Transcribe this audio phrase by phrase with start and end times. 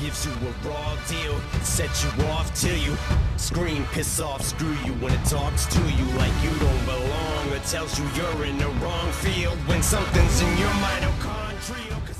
[0.00, 2.96] gives you a raw deal, sets you off till you
[3.36, 7.58] scream, piss off, screw you when it talks to you like you don't belong or
[7.60, 12.17] tells you you're in the wrong field when something's in your mitochondria.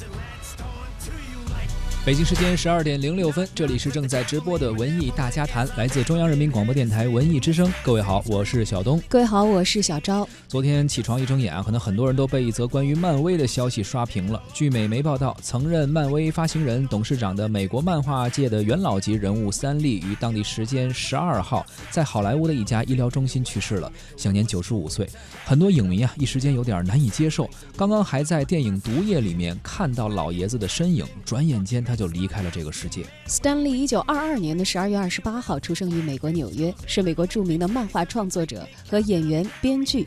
[2.09, 7.71] 北京时间十二点零六分，这里是正在直播的文艺大家谈，来自中央人民广播电台文艺之声。
[7.83, 8.99] 各位好，我是小东。
[9.11, 10.27] 各位好，我是小昭。
[10.49, 14.43] 昨天起床一睁眼啊，可能很多人都被一则关于漫威的消息刷屏了。
[14.55, 25.07] 据美媒报道，曾任漫威发行人、董事长的美国漫画界的元老级人物三笠于当地时间十二号在好莱坞的一家医疗中心去世了，享年九十五岁。
[25.45, 27.51] 很多影迷啊，一时间有点难以接受。
[27.77, 33.05] 刚刚还在电影《毒液》里面看到老爷子的身影，转眼间他就离开了这个世界。
[33.27, 40.07] 斯坦利一九二二年的十二月二十八号出生于美国纽约，是美国著名的漫画创作者和演员、编剧。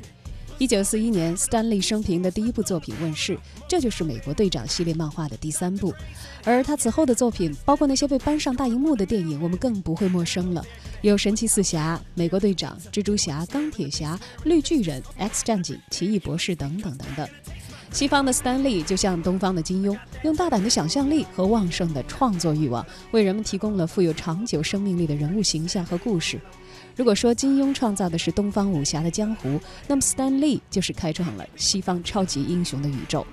[0.57, 3.35] 一九四一年，斯坦利生平的第一部作品问世，
[3.67, 5.91] 这就是美国队长系列漫画的第三部。
[6.43, 10.63] 而他此后的作品，包括那些被搬上大荧幕的电影，我们更不会陌生了，
[11.01, 17.27] 有神奇四侠、美国队长、蜘蛛侠、钢铁侠、绿巨人、X 战警、奇异博士等等等等。
[17.91, 26.39] 西方的斯坦利就像东方的金庸，用大胆的想象力和旺盛的创作欲望，为人们提供了富有长久生命力的人物形象和故事。
[26.95, 33.27] 如果说金庸创造的是东方武侠的江湖，那么斯坦利就是开创了西方超级英雄的宇宙。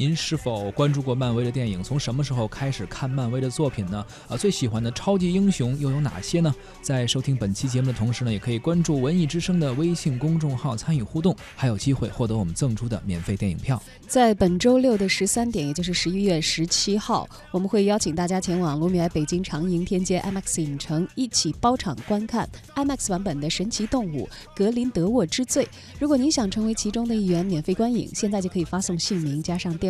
[0.00, 1.82] 您是否关注过漫威的电影？
[1.82, 4.02] 从什么时候开始看漫威的作品呢？
[4.28, 6.54] 啊，最喜欢的超级英雄又有哪些呢？
[6.80, 13.82] 在收听本期节目的同时呢，也可以关注文艺之声的微信公众号参与互动，还有机会获得我们赠出的免费电影票。
[14.08, 25.64] 在本周六的十三点，也就是十一月十七号，我们会邀请大家前往卢米埃北京长楹天街 IMAX 影城，一起包场观看 IMAX 版本的《神奇动物格林德沃之罪》。
[25.98, 29.89] 如果您想成为其中的一员，免费观影，现在就可以发送姓名加上电。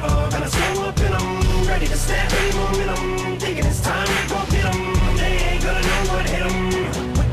[0.00, 3.38] never gonna slow up and I'm ready to snap any momentum.
[3.38, 5.16] Thinking it's time to go hit 'em.
[5.16, 6.56] They ain't gonna know what hit 'em.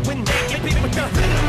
[0.07, 1.45] When they get bit with the venom,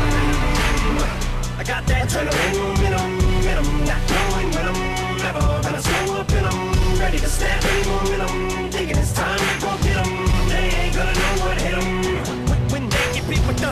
[1.59, 3.11] I got that adrenaline venom,
[3.45, 4.81] venom, not knowing when I'm
[5.23, 8.71] never gonna slow up and I'm ready to snap any momentum.
[8.71, 10.11] Thinking it's time to go hit 'em.
[10.51, 11.89] They ain't gonna know what hit 'em.
[12.71, 13.71] When they get bit with the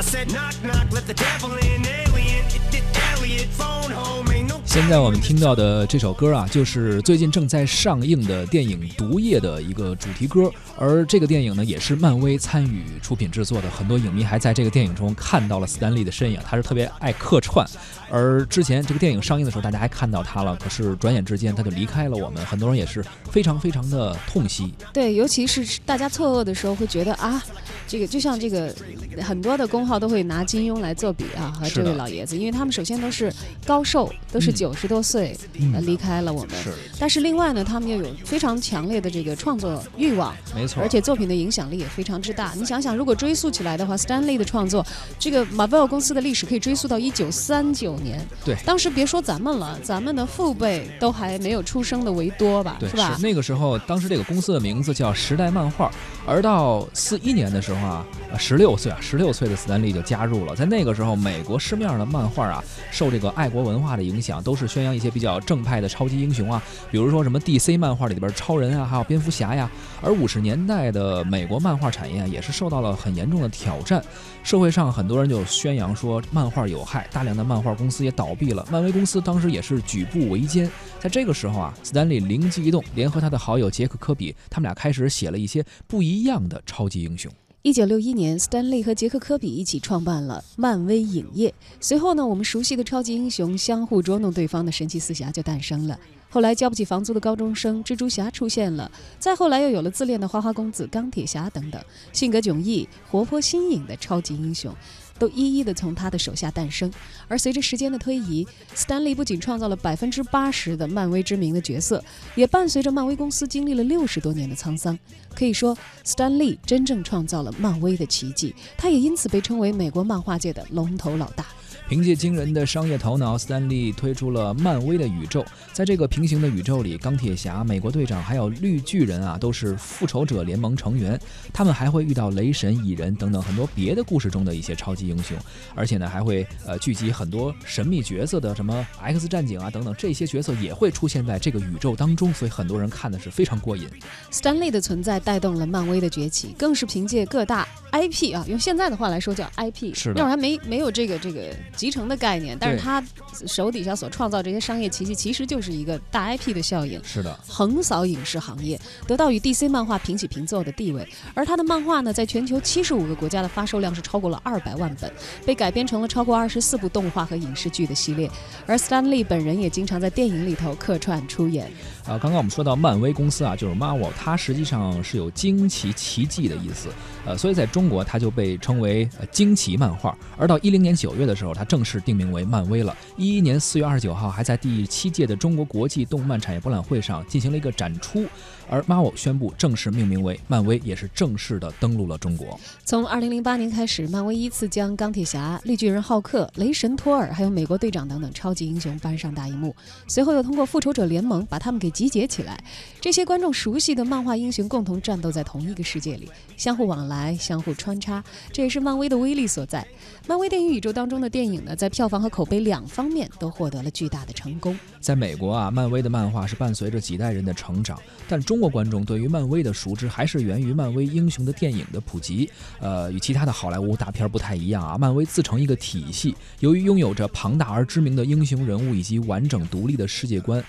[0.00, 2.44] I said knock knock, let the devil in, alien.
[2.56, 4.26] It did Elliot, phone home,
[4.72, 10.50] 现在我们听到的这首歌啊，就是最近正在上映的电影《毒液》的一个主题歌。
[10.78, 13.70] 而这个电影呢，也是漫威参与出品制作的。
[13.70, 17.68] 很多影迷还在这个电影中看到了斯坦利的身影，他是特别爱客串。
[18.10, 24.72] 而之前这个电影上映的时候，大家还看到他了，可是转眼之间他就离开了我们，很多人也是非常非常的痛惜。
[24.90, 27.42] 对，尤其是大家错愕的时候，会觉得啊，
[27.86, 28.74] 这个就像这个
[29.20, 33.30] 很多的公号都会拿金庸来做比啊，和这位老爷子，因为他们首先都是
[33.66, 35.36] 高寿，都是九十多岁
[35.74, 36.50] 呃离开了我们。
[36.62, 36.72] 是。
[37.00, 42.52] 但是另外呢，他们又有非常强烈的这个创作欲望，没错，而且作品的影响力也非常之大。
[42.56, 44.86] 你想想，如果追溯起来的话，Stanley 的创作，
[45.18, 48.24] 这个 Marvel 公司的历史可以追溯到一九三九年。
[48.44, 53.18] 对，当时别说咱们了，咱们的父辈都还没有出生的为多吧，对，是吧？
[53.20, 55.90] 那个时候，当时这个公司的名字叫时代漫画，
[56.24, 58.06] 而到四一年的时候啊，
[58.38, 60.54] 十六岁啊，十六岁的斯坦利就加入了。
[60.54, 62.62] 在那个时候，美国市面上的漫画啊，
[62.92, 69.68] 受这个爱国文化的影响，都是宣扬一些比较正派的超级英雄啊，比如说什么 DC 漫画里边超人啊，还有蝙蝠侠呀。
[70.00, 74.02] 而五十年代的美国漫画产业也是受到了很严重的挑战，
[74.44, 78.64] 社会上很多人就宣扬说漫画有害，大量的漫画公司也倒闭了。
[78.70, 80.70] 漫威公司当时也是举步维艰。
[81.00, 87.32] 在这个时候啊，斯坦利灵机一动，联合他的好友杰克·科比，他们俩开始写了一些不一一样的超级英雄。
[87.62, 91.54] 一九六一年，，Stanley 和杰克·科比一起创办了漫威影业。
[91.80, 95.98] 随后呢，我们熟悉的超级英雄相互捉弄对方的神奇四侠就诞生了。
[96.28, 101.80] 后来交不起房租的高中生蜘蛛侠出现了，再后来又有了自恋的花花公子钢铁侠等等，
[102.12, 104.74] 性格迥异、活泼新颖的超级英雄，
[105.22, 106.92] 都一一的从他的手下诞生。
[107.28, 112.02] 而随着时间的推移，斯坦利不仅创造了百分之八十的漫威知名的角色，
[112.34, 114.98] 也伴随着漫威公司经历了六十多年的沧桑。
[115.32, 121.46] 可以说，斯坦利真正创造了漫威的奇迹，他也因此被称为美国漫画界的龙头老大。
[121.92, 125.44] 凭借惊人的商业头脑，斯坦利推出了漫威的宇宙。
[125.74, 131.20] 在这个平行的宇宙里，钢铁侠、美国队长还有绿巨人啊，都是复仇者联盟成员。
[131.52, 135.36] 他们还会遇到雷神、蚁人等等很多别的故事中的一些超级英雄，
[135.74, 143.86] 而且呢，还会呃聚集很多神秘角色的什么 X 战警啊等等，这些角色也会出现在这个宇宙当中，所以很多人看的是非常过瘾。
[144.30, 153.02] 斯坦利的存在带动了漫威的崛起，更是凭借各大 IP 啊，用现在的话来说叫 IP，是的那会儿还没没有这个这个集成的概念，但是他
[153.44, 157.02] 手底下所创造这些商业奇迹，其实就是一个大 IP 的效应。
[157.02, 161.04] 是的，横扫影视行业，得到与 DC 漫画平起平坐的地位。
[161.34, 165.12] 而他的漫画呢，在全球七十五个国家的发售量是超过了二百万本，
[165.44, 168.30] 被改编成了超过二十四部动画和影视剧的系列。
[168.64, 171.68] 而 Stan Lee 本人也经常在电影里头客串出演。
[172.06, 176.88] 啊，刚刚我们说到漫威公司啊，就是 Marvel，它实际上是有惊奇奇迹的意思，
[177.24, 180.16] 呃，所以在中国它就被称为呃惊奇漫画。
[180.36, 182.96] 而到一零年九月的时候，它正式定名为漫威了。
[183.16, 188.26] 一一年四月二十九号，还在第七届的中国国际动漫产业博览会上进行了一个展出，
[188.68, 192.58] 而 Marvel 宣布正式命名为漫威，也是正式的登陆了中国。
[192.84, 199.74] 从二零零八年开始，漫威依次将钢铁侠、绿巨人浩克、雷神托尔，还有美国队长等等超级英雄搬上大荧幕。
[200.08, 202.62] 随后又通过复仇者联盟把他们给集结起来，
[203.00, 209.86] 这些观众熟悉的漫画英雄共同战斗在同一个世界里，相互往来，相互穿插，这也是漫威的威力所在。
[210.26, 214.78] 漫威电影宇宙当中的电影呢，在票房和口碑两方面都获得了巨大的成功。
[215.00, 222.48] 在美国啊，漫威的漫画是伴随着几代人的成长，但中国观众对于漫威的熟知还是源于漫威英雄的电影的普及。
[222.80, 230.62] 呃，与其他的好莱坞大片不太一样啊，漫威自成一个体系，由于拥有着庞大而知名的英雄人物以及完整独立的世界观。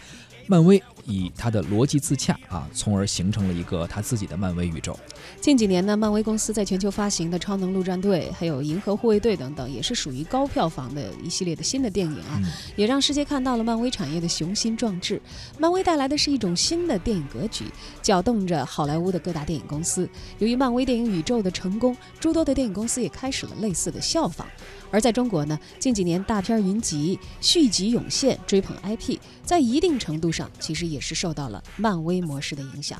[0.47, 4.97] 漫威以它的逻辑自洽啊，从而形成了一个它自己的漫威宇宙。
[5.39, 15.21] 近几年呢，漫威公司在全球发行的《超能陆战队》还有《银河护卫队》等等，也是属于高票房的一系列的新的电影啊，嗯也让世界看到了漫威产业的雄心壮志。
[15.57, 17.65] 漫威带来的是一种新的电影格局，
[18.01, 20.09] 搅动着好莱坞的各大电影公司。
[20.39, 24.47] 由于漫威电影宇宙的成功，诸多的电影公司也开始了类似的效仿。
[24.91, 32.99] 而在中国呢，近几年大片云集、续集涌现、追捧 IP，在一定程度上其实也是受到了漫威模式的影响。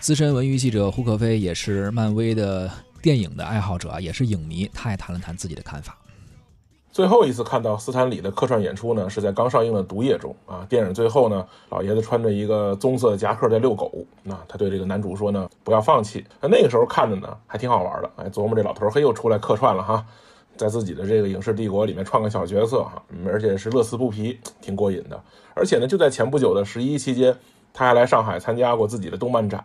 [0.00, 2.70] 资深文娱记者胡可飞也是漫威的
[3.02, 5.98] 电影的爱好者啊，也是影迷，他也谈了谈自己的看法。
[6.90, 10.66] 最后一次看到斯坦李的客串演出呢，是在刚上映的《毒液》中啊。
[10.68, 16.24] 电影最后呢，老爷子穿着一个棕色的夹克在遛狗，那他对这个男主说呢，不要放弃。
[16.40, 20.04] 那那个时候看着呢，还挺好玩的，哎，琢磨这老头儿嘿又出来客串了哈，
[20.58, 25.18] 在自己的这个影视帝国里面创个小角色哈，而且是乐此不疲，挺过瘾的。
[25.54, 27.34] 而且呢，就在前不久的十一期间，
[27.72, 29.64] 他还来上海参加过自己的动漫展。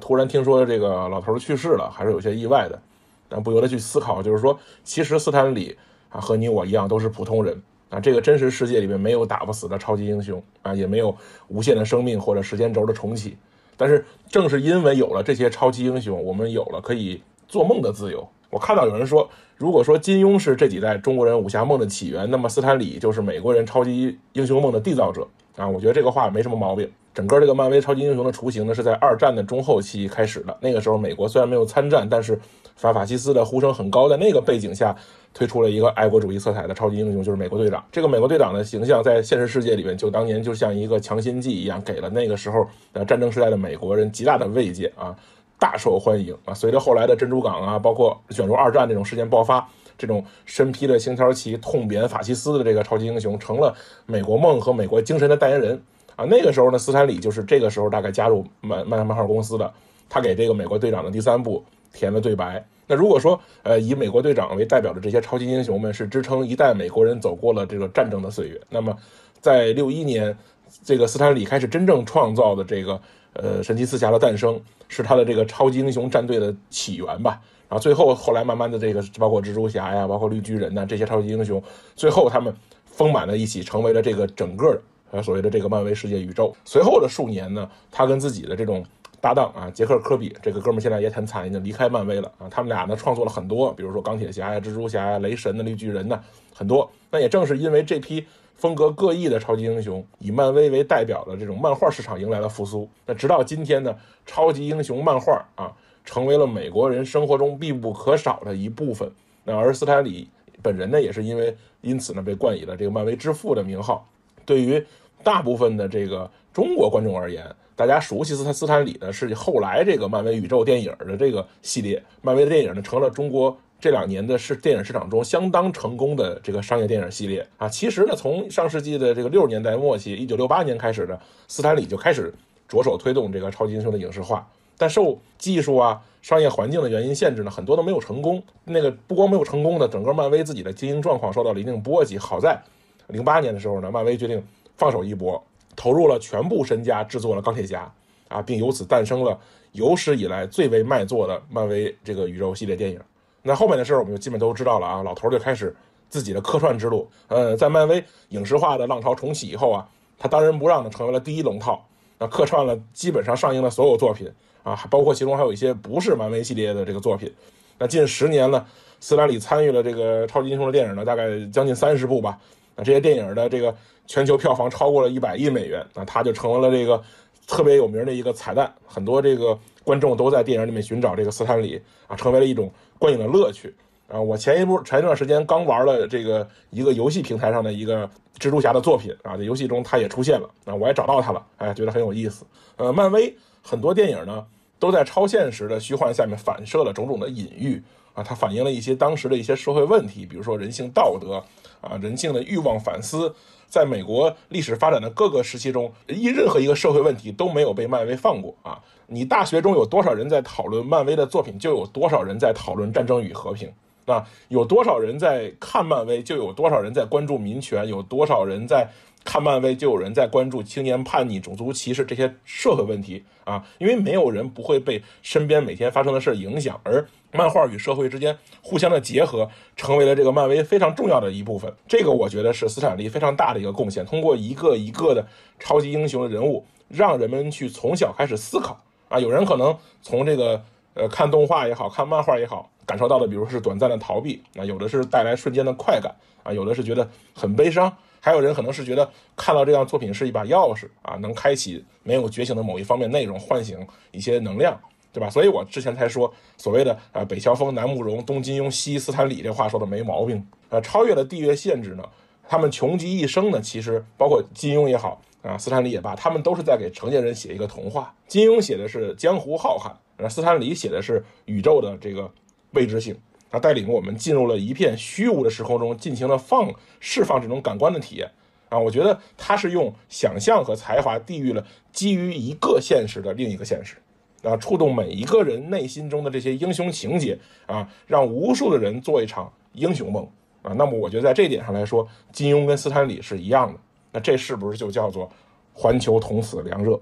[0.00, 2.80] 突然听说这个老头去世了，还是有些意外的，
[3.28, 5.76] 但不由得去思考，就是说，其实斯坦李
[6.10, 11.16] 啊和你我一样都是普通人啊，这个真实世界里面没有打不死的超级英雄啊，也没有
[11.48, 13.36] 无限的生命或者时间轴的重启。
[13.76, 18.28] 但是正是因为有了这些超级英雄，我们有了可以做梦的自由。
[18.50, 25.26] 我看到有人说，如果说金庸是这几代中国人武侠梦的起源，那么斯坦李就是美国人超级英雄梦的缔造者
[25.56, 25.66] 啊。
[25.68, 26.90] 我觉得这个话没什么毛病。
[27.12, 30.56] 整个这个漫威超级英雄的雏形呢，是在二战的中后期开始的。
[30.60, 32.38] 那个时候，美国虽然没有参战，但是
[32.76, 34.94] 反法西斯的呼声很高，在那个背景下，
[35.34, 37.84] 推出了一个爱国主义色彩的超级英雄，就是美国队长。
[37.90, 45.14] 这个美国队长的形象在现实世界里面，就当年就像一个强心剂一样，给了那个时候呃战争时代的美国人极大的慰藉啊，
[45.60, 46.52] 大受欢迎啊。
[46.52, 53.72] 随着后来的珍珠港啊，包括卷入二战这种事件爆发，这种身披着星条旗痛扁法西斯的这个超级英雄，成了
[54.06, 55.80] 美国梦和美国精神的代言人。
[56.16, 59.72] 啊，那个时候呢，斯坦李就是这个时候大概加入漫漫漫画公司的，
[60.08, 62.64] 他给这个美国队长的第三部填了对白。
[62.86, 68.94] 那如果说，呃，以美国队长为代表的这些超级英雄们是支撑一代美国人走过了这个战争的岁月，那么
[69.40, 70.36] 在六一年，
[70.84, 73.00] 这个斯坦李开始真正创造的这个
[73.32, 77.40] 呃神奇四侠的诞生，是他的这个超级英雄战队的起源吧。
[77.68, 81.62] 然后最后后来慢慢的这个包括蜘蛛侠呀，包括绿巨人呐这些超级英雄，
[81.94, 82.54] 最后他们
[82.84, 84.82] 丰满的一起成为了这个整个的。
[85.12, 88.86] 呃，所谓的这个漫威世界宇宙，随后的数年呢，他跟自己的这种
[89.20, 92.48] 搭档啊，杰克·科比这个哥们儿现在也很惨，已经离开漫威了啊。
[92.48, 96.20] 他们俩呢创作了很多，比如说钢铁侠呀、蜘蛛侠呀、雷神的绿巨人呐，
[96.54, 96.88] 很多。
[97.10, 98.24] 那也正是因为这批
[98.60, 102.86] 风格各异的超级英雄，以漫威为代表的这种漫画市场迎来了复苏。
[103.06, 105.72] 那直到今天呢，超级英雄漫画啊，
[106.04, 109.10] 成为了美国人生活中必不可少的一部分。
[109.44, 110.28] 那而斯坦李
[110.62, 114.06] 本人呢，也是因为因此呢，被冠以了这个漫威之父的名号。
[114.44, 114.84] 对于
[115.24, 117.42] 大部分的这个中国观众而言，
[117.74, 127.68] 大家熟悉斯坦斯坦李呢，是后来这个漫威宇宙电影的这个系列，漫威的电影呢成了中国这两年的是电影市场中相当成功的这个商业电影系列啊。
[127.68, 131.18] 其实呢，从上世纪的这个六十年代末期，一九六八年开始呢，
[131.48, 132.32] 斯坦李就开始
[132.68, 134.46] 着手推动这个超级英雄的影视化，
[134.76, 138.42] 但受技术啊、商业环境的原因限制呢，很多都没有成功。
[138.64, 142.18] 那个不光没有成功的，整个漫威自己的经营状况受到了一定波及。
[142.18, 142.60] 好在
[143.08, 144.44] 零八年的时候呢，漫威决定
[144.76, 145.42] 放手一搏，
[145.74, 147.90] 投入了全部身家制作了钢铁侠
[148.28, 149.36] 啊，并由此诞生了
[149.72, 153.00] 有史以来最为卖座的漫威这个宇宙系列电影。
[153.42, 155.74] 那后面的事儿我们就基本都知道了啊，老头儿就开始
[156.08, 157.08] 自己的客串之路。
[157.28, 161.84] 呃，在漫威影视化的浪潮重启以后啊，他当仁不让的成为了第一龙套，
[162.18, 164.30] 那客串了基本上上映的所有作品
[164.62, 167.32] 啊，还包括其中还有一些不是漫威系列的这个作品。
[167.78, 168.66] 那近十年呢，
[169.00, 172.38] 斯坦李参与了这个超级英雄的电影呢，大概将近三十部吧。
[172.76, 173.74] 那这些电影的这个
[174.06, 177.02] 全球票房超过了一百亿美元，那他就成为了这个
[177.46, 178.70] 特别有名的一个彩蛋。
[178.86, 183.74] 很多这个观众都在电影里面寻找这个斯坦李啊，成为了一种观影的乐趣
[184.06, 184.20] 啊。
[184.20, 192.44] 我前一部前一段时间刚玩了这个一个游戏平台上的一个蜘蛛侠的作品啊，在游戏中他也出现了啊，我也找到他了，哎，觉得很有意思。
[192.76, 194.46] 呃，漫威很多电影呢
[194.78, 197.82] 都在超现实的虚幻下面反射了种种的隐喻
[198.14, 201.42] 啊，它反映了一些当时的一些社会问题，比如说人性道德
[201.80, 203.34] 啊，人性的欲望反思。
[203.70, 208.78] 在美国历史发展的各个时期中，一任何一个社会问题都没有被漫威放过啊！
[209.06, 213.72] 你大学中有多少人在讨论漫威的作品，就有多少人在讨论战争与和平。
[214.06, 218.88] 啊，有多少人在看漫威，就有多少人在关注民权；有多少人在
[219.24, 223.64] 看漫威，就有人在关注青年叛逆、种族歧视这些社会问题啊！
[223.78, 231.72] 因为没有人不会被身边每天发生的事影响，而漫画与社会之间互相的结合，成为了这个漫威非常重要的一部分。
[231.86, 235.26] 这个我觉得是斯坦利非常大的一个贡献，通过一个一个的
[235.58, 239.18] 超级英雄的人物，让人们去从小开始思考啊！
[239.18, 240.62] 有人可能从这个
[240.94, 242.70] 呃看动画也好看漫画也好。
[242.86, 246.12] 感受到的，比如是短暂的逃避啊，有的是带来瞬间的快感
[246.42, 253.78] 啊，有的是觉得很悲伤，还有人可能是觉得看到这样作品是一把钥匙啊，能开启没有觉醒的某一方面内容，唤醒
[254.12, 254.78] 一些能量，
[255.12, 255.28] 对吧？
[255.30, 260.80] 所以我之前才说所谓的啊北乔峰、南慕容、东金庸、西斯坦李这话说的没毛病啊。
[260.80, 262.04] 超越了地域限制呢，
[262.48, 268.14] 他们穷极一生呢，其实包括金庸也好啊，斯坦李也罢，他们都是在给成年人写一个童话。
[268.28, 272.30] 金庸写的是江湖浩瀚，而斯坦李写的是宇宙的这个。
[272.72, 273.16] 未知性，
[273.50, 278.30] 他带领我们进入了一片虚无的时空中，进行了放释放这种感官的体验
[278.68, 278.78] 啊！
[278.78, 283.96] 我觉得他是用想象和才华地域了基于一个现实的另一个现实
[284.42, 290.24] 啊，触动每一个人内心中的这些英雄情节啊，让无数的人做一场英雄梦
[290.62, 290.72] 啊！
[290.72, 293.80] 那么我觉得在这点上来说，金庸跟斯坦李是一样的，
[294.12, 295.28] 那这是不是就叫做
[295.72, 297.00] 环球同此凉热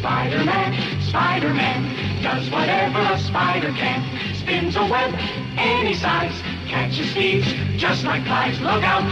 [0.00, 0.63] ？Spider-Man,
[1.14, 4.02] Spider-Man, does whatever a spider can.
[4.34, 5.14] Spins a web
[5.56, 6.34] any size,
[6.66, 7.46] catches thieves
[7.78, 8.58] just like flies.
[8.58, 9.08] Look out,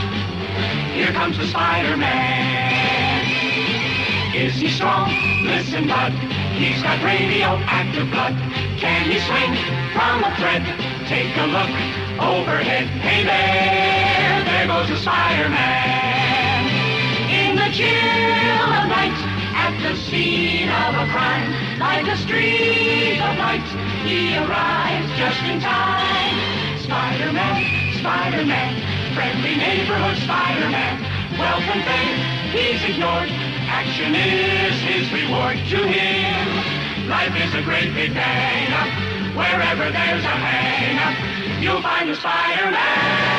[0.90, 3.22] here comes the Spider-Man.
[4.34, 5.14] Is he strong?
[5.44, 6.10] Listen, bud,
[6.58, 8.34] he's got radioactive blood.
[8.82, 9.54] Can he swing
[9.94, 10.66] from a thread?
[11.06, 11.70] Take a look
[12.18, 12.88] overhead.
[12.98, 16.21] Hey there, there goes the Spider-Man.
[19.72, 21.48] At the scene of a crime.
[21.78, 23.64] Like a streak of light,
[24.04, 26.36] he arrives just in time.
[26.78, 31.00] Spider-Man, Spider-Man, friendly neighborhood Spider-Man.
[31.38, 32.18] Welcome fame,
[32.52, 33.30] he's ignored.
[33.72, 37.08] Action is his reward to him.
[37.08, 38.68] Life is a great big bang.
[39.34, 43.31] Wherever there's a hang you'll find a Spider-Man.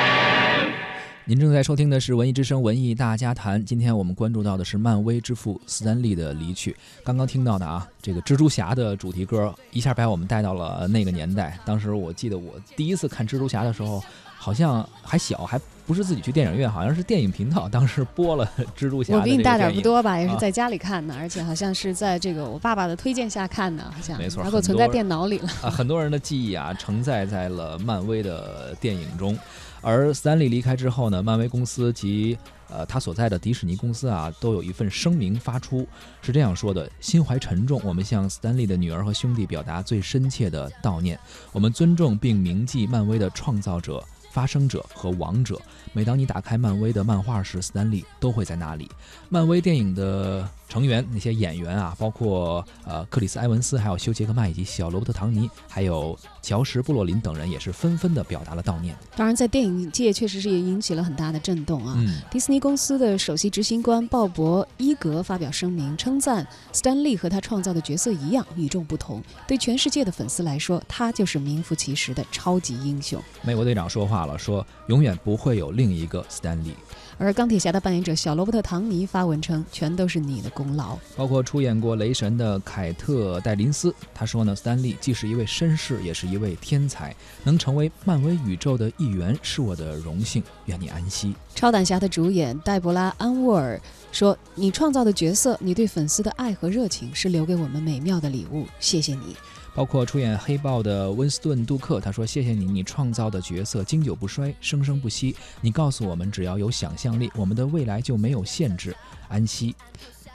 [1.26, 3.62] 您正在收听的是《文艺之声·文艺大家谈》。
[3.64, 6.76] 今天我们关注到的是漫威之父斯坦利的离去。
[7.02, 11.58] 刚刚听到的啊，这个蜘蛛侠的主题歌，一下把我们带到了那个年代。
[11.64, 14.04] 当时我记得我第一次看蜘蛛侠的时候，
[14.36, 18.46] 好像还小，还不是自己去电影院，好像是电影频道当时播了
[18.78, 19.16] 蜘蛛侠。
[19.16, 25.48] 我比你大点不多吧，也是在家里看的，而且好像是在这个我爸爸的推荐下看的，好像没错，还给我存在电脑里了。
[25.62, 29.40] 啊，很多人的记忆啊，承载在了漫威的电影中。
[29.84, 32.38] 而斯坦利离开之后呢，漫威公司及
[32.70, 35.86] 呃他所在的迪士尼公司啊，都有一份声明发出，
[36.22, 41.20] 是这样说的：心怀沉重，我们向斯坦利的女儿和兄弟表达最深切的悼念。
[41.52, 45.62] 我们尊重并铭记漫威的创造者、发生者和王者。
[45.94, 48.90] 每当你打开漫威的漫画时，斯丹利都会在那里。
[49.30, 58.96] 漫威电影的成员那些演员啊，包括呃克里斯埃文斯，还有休杰克曼以及小罗伯特唐尼，还有乔什布洛林等人，也是纷纷的表达了悼念。
[59.16, 61.94] 当然，在电影界确实是也引起了很大的震动啊。
[61.98, 69.22] 嗯，迪士尼公司的首席执行官鲍勃·伊格发表声明，称赞斯丹利和他创造的角色一样与众不同。
[69.48, 73.22] 对全世界的粉丝来说，他就是名副其实的超级英雄。
[73.44, 76.74] 美国队长说话了，说永远不会有另一个斯丹利。
[77.20, 80.98] 而钢铁侠的扮演者小罗伯特·唐尼发文称，全都是你的功劳。
[81.16, 90.44] 包括出演过《雷神》的凯特·戴琳斯，他说呢，斯丹利既是一位绅士，也是一位天才，能成为漫威宇宙的一员是我的荣幸。
[90.66, 91.36] 愿你安息。
[91.54, 93.80] 超胆侠的主演黛博拉·安沃尔
[94.12, 98.66] 说：“你创造的角色，你对粉丝的爱和热情，是留给我们美妙的礼物。
[98.80, 99.36] 谢谢你。”
[99.76, 105.36] 包括出演黑豹的温斯顿·杜克，他说：“谢谢你，你创造的角色经久不衰，生生不息。
[105.62, 108.96] 你告诉我们，只要有想象力，我们的未来就没有限制。
[109.28, 109.76] 安息。”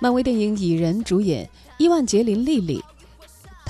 [0.01, 2.83] 漫威电影《蚁人》主演伊万杰林·莉莉，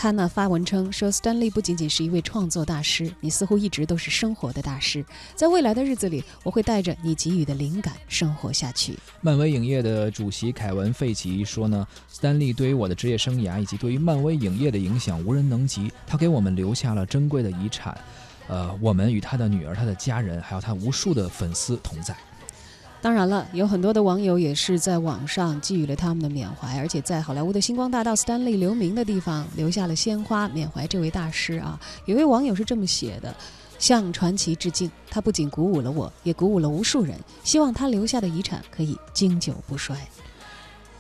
[0.01, 5.05] 他呢发文称说：“斯丹利不仅仅是一位创作大师，你似乎一直都是生活的大师。
[5.35, 17.99] 在未来的日子里，我会带着你给予的灵感生活下去。”漫威影业的主席凯文·费奇说呢：“斯丹利对于我的职业生涯以及对于漫威影业的影响无人能及，他给我们留下了珍贵的遗产。
[18.47, 22.17] 呃，我们与他的女儿、他的家人，还有他无数的粉丝同在。”
[23.01, 31.79] 当然了，有很多的网友也是在网上寄予了他们的缅怀，而且在好莱坞的星光大道斯丹利留名的地方留下了鲜花缅怀这位大师啊。
[32.07, 33.33] 有位网友是这么写的
[33.79, 37.17] ：“向传奇致敬，他不仅鼓舞了我，也鼓舞了无数人。
[37.45, 39.97] 希望他留下的遗产可以经久不衰。”《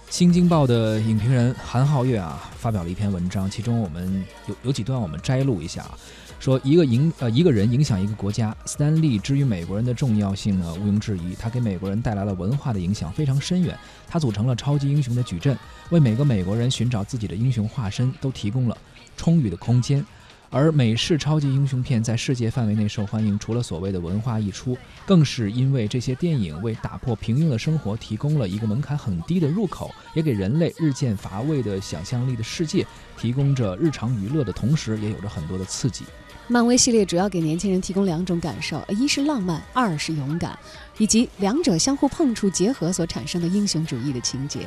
[0.09, 5.99] 新京报》的影评人韩浩月啊，发表了一篇文章，其中我们有有几段我们摘录一下啊。
[6.41, 11.35] 说一个影呃一个人影响一个国家，斯坦利之于美国人的重要性呢，毋庸置疑。
[11.35, 13.77] 他给美国人带来了文化的影响非常深远。
[14.07, 15.59] 他组成了超级英雄的矩阵，
[15.91, 18.79] 为每个美国人寻找自己的英雄化身都提供了
[19.17, 20.05] 充裕的空间。
[20.51, 32.87] 而美式超级英雄片在世界范围内受欢迎，除了所谓的文化溢出，更是因为这些电影为打破平庸的生活提供了一个门槛很低的入口，也给人类日渐乏味的想象力的世界
[33.19, 36.05] 提供着日常娱乐的同时，也有着很多的刺激。
[36.51, 40.59] 漫威系列主要给年轻人提供两种感受：一是浪漫，二是勇敢，
[40.97, 44.61] 以及两者相互碰触结合所产生的英雄主义的情节。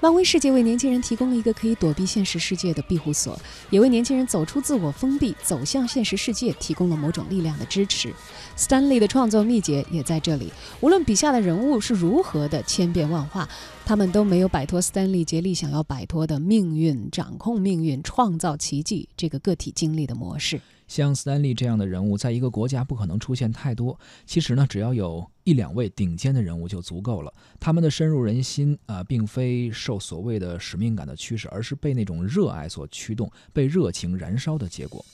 [0.00, 8.14] 漫威世界为年轻人提供了一个可以躲避现实世界的庇护所，也为年轻人走出自我封闭、走向现实世界提供了某种力量的支持。
[8.56, 10.50] 斯丹利的创作秘诀也在这里。
[10.80, 13.46] 无论笔下的人物是如何的千变万化，
[13.84, 20.58] 他们都没有摆脱斯丹利竭力想要摆脱的命运、掌控命运、创造奇迹这个个体经历的模式。
[20.86, 23.98] 像斯丹利这样的人物，在一个国家不可能出现太多。
[24.24, 27.32] 其实呢，只要有一两位顶尖的人物就足够了。
[27.58, 35.04] 他们的深入人心啊、并非受所谓的使命感的驱使，而是被那种热爱所驱动，被热情燃烧的结果。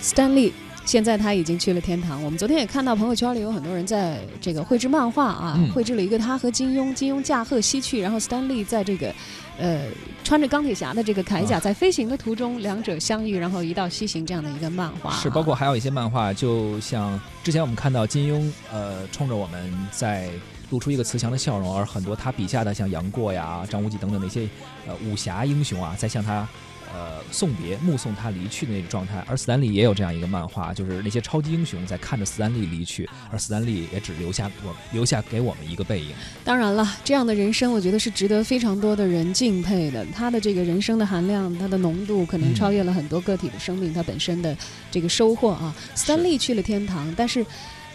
[0.00, 0.52] 斯丹利
[0.88, 2.24] 现在他已经去了天堂。
[2.24, 9.14] 我们昨天也看到朋友圈里有很多人在这个绘制漫画啊，嗯绘制了一个他和金庸，金庸驾鹤西去，然后斯丹利在这个
[9.58, 9.82] 呃
[10.24, 15.16] 穿着钢铁侠的这个铠甲啊在飞行的途中，两者相遇，然后一道西行这样的一个漫画啊。
[15.20, 20.30] 是，包括还有一些漫画，就像之前我们看到金庸，呃，冲着我们在
[20.70, 24.48] 露出一个慈祥的笑容，而很多他笔下的像杨过呀、张无忌等等那些
[24.86, 26.48] 呃武侠英雄啊，在向他。
[26.92, 36.12] 呃，送别、目送他离去的那种状态，而斯坦利也有这样一个漫画，就是那些超级英雄在看着斯坦利离去，而斯坦利也只留下我留下给我们一个背影。
[36.44, 40.04] 当然了，这样的人生，我觉得是值得非常多的人敬佩的。
[40.06, 44.56] 他的这个人生的含量，他的浓度，可能嗯超越了很多个体的生命，它本身的
[44.90, 45.74] 这个收获啊。
[45.94, 47.44] 斯坦利去了天堂，但是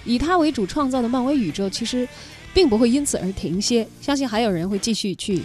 [0.05, 2.07] 以他为主创造的漫威宇宙，其实
[2.53, 3.87] 并不会因此而停歇。
[4.01, 5.41] 相信还有人会继续去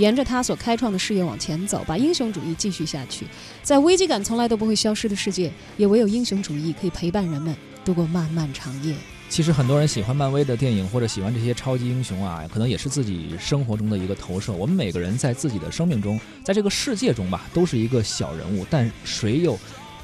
[0.00, 3.26] 沿着他所开创的事业往前走，把英雄主义继续下去。
[3.62, 8.94] 在危机感从来都不会消失的世界，也唯有英雄主义可以陪伴人们度过漫漫长夜。
[9.28, 14.52] 其实很多人喜欢漫威的电影，或者喜欢这些超级英雄啊，可能也是自己生活中的一个投射。
[14.54, 19.56] 我们每个人在自己的生命中，在这个世界中吧，都是一个小人物，但谁又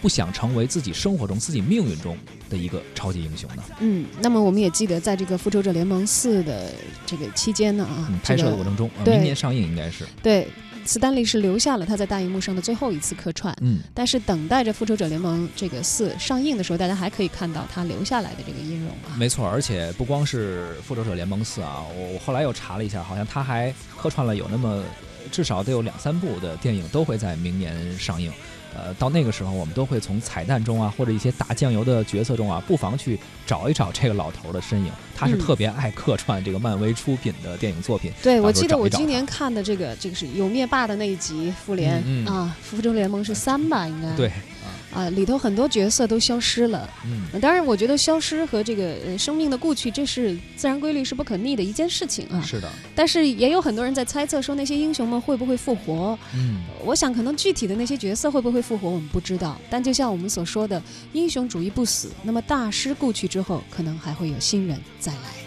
[0.07, 2.17] 不想成为自己生活中、自己命运中
[2.49, 3.63] 的一个超级英雄呢？
[3.81, 6.71] 嗯，那么我们也记得，在这个《复仇者联盟四》的
[7.05, 10.47] 这个期间呢，啊，嗯，拍摄的过程中，明年上映应该是，对，
[10.85, 13.53] 斯丹利是留下了他在大荧幕上的最后一次客串。
[13.63, 19.19] 嗯，但是等待着《复仇者联盟》这个四上映的时候，大家还可以看到他留下来的这个音容啊。
[19.19, 24.85] 没错，而且不光是《复仇者联盟四》啊，我我后来又查了一下，好像他还客串了有那么
[25.33, 28.33] 至少得有两三部的电影都会在明年上映。
[28.77, 34.93] 呃，到那个时候我们都会从彩蛋中啊，或者一些打酱油的角色中啊，不妨去找一找这个老头儿的身影。
[35.17, 38.13] 他是嗯特别爱客串这个漫威出品的电影作品。
[38.23, 44.31] 对，我记得我今年看的这个，这个是有灭霸的那一集复联、嗯嗯啊，复仇联盟是三吧，应该对，
[44.93, 46.89] 啊，里头很多角色都消失了。
[47.05, 52.41] 嗯，呃当然，我觉得消失和这个呃生命的故去，这是自然规律，是不可逆的一件事情啊。
[52.41, 56.19] 是的，但是也有很多人在猜测说，那些英雄们会不会复活？
[56.35, 59.61] 嗯，我想，可能具体的那些角色会不会复活，我们不知道。
[59.69, 65.46] 但就像我们所说的，英雄主义不死，那么大师故去之后，可能还会有新人再来。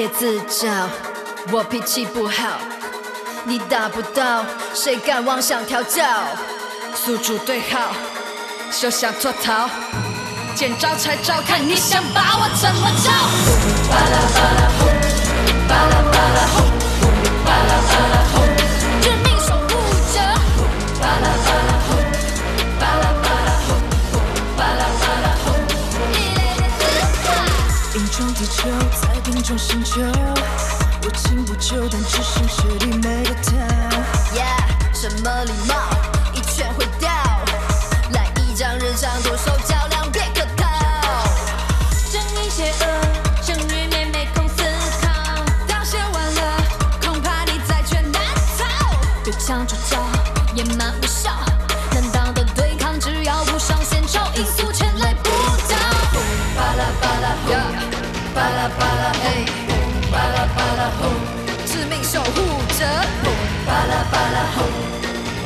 [0.00, 0.88] 别自找，
[1.52, 2.58] 我脾气不好，
[3.44, 6.02] 你打不到，谁敢妄想调教？
[6.94, 7.92] 宿主对号，
[8.72, 9.68] 休想脱逃，
[10.54, 13.10] 见招拆招，看你想把我怎么着？
[13.90, 14.88] 巴拉巴拉轰，
[15.68, 16.64] 巴拉巴拉轰，
[17.44, 18.24] 巴拉巴拉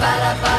[0.04, 0.53] 巴拉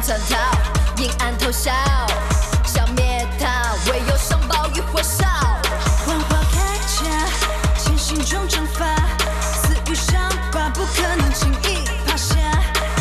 [0.00, 1.72] 良残逃，阴暗偷笑，
[2.64, 5.26] 消灭它，唯有上报与火烧。
[6.06, 7.04] 万花开价，
[7.78, 8.86] 潜行中蒸发，
[9.42, 10.20] 死于伤
[10.52, 12.34] 疤，不可能轻易趴下。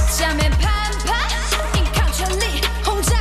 [0.10, 1.14] 下面攀爬，
[1.78, 3.16] 硬抗全力轰炸，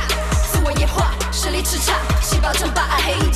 [0.51, 3.28] 自我野化，实力叱咤，细胞争霸暗黑，